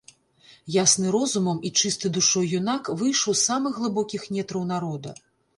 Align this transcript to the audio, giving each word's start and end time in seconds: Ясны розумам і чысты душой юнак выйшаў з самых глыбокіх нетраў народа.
Ясны 0.83 1.11
розумам 1.15 1.59
і 1.69 1.71
чысты 1.83 2.11
душой 2.17 2.49
юнак 2.61 2.91
выйшаў 3.03 3.31
з 3.37 3.47
самых 3.51 3.73
глыбокіх 3.81 4.29
нетраў 4.39 4.69
народа. 4.73 5.19